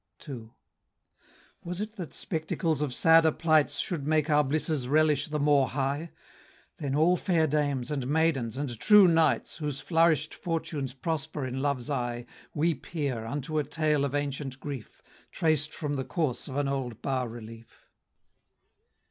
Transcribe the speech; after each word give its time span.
II. 0.27 0.49
Was 1.63 1.79
it 1.79 1.95
that 1.97 2.11
spectacles 2.11 2.81
of 2.81 2.91
sadder 2.91 3.31
plights 3.31 3.77
Should 3.77 4.07
make 4.07 4.31
our 4.31 4.43
blisses 4.43 4.87
relish 4.87 5.27
the 5.27 5.37
more 5.37 5.67
high? 5.67 6.09
Then 6.77 6.95
all 6.95 7.15
fair 7.15 7.45
dames, 7.45 7.91
and 7.91 8.07
maidens, 8.07 8.57
and 8.57 8.79
true 8.79 9.07
knights, 9.07 9.57
Whose 9.57 9.79
flourish'd 9.79 10.33
fortunes 10.33 10.93
prosper 10.93 11.45
in 11.45 11.61
Love's 11.61 11.91
eye, 11.91 12.25
Weep 12.55 12.87
here, 12.87 13.27
unto 13.27 13.59
a 13.59 13.63
tale 13.63 14.03
of 14.03 14.15
ancient 14.15 14.59
grief, 14.59 15.03
Traced 15.31 15.71
from 15.71 15.97
the 15.97 16.03
course 16.03 16.47
of 16.47 16.55
an 16.55 16.67
old 16.67 17.03
bas 17.03 17.27
relief. 17.29 17.91